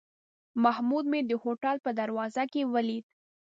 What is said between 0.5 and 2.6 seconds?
محمود مې د هوټل په دروازه